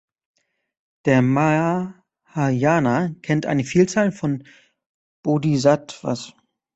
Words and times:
Der 1.05 1.21
Mahayana 1.21 3.13
kennt 3.21 3.45
eine 3.45 3.63
Vielzahl 3.63 4.11
von 4.11 4.43
Bodhisattvas. 5.23 6.33